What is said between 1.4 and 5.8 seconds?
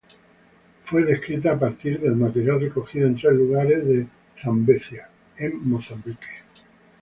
a partir de material recogido en tres lugares de Zambezia, en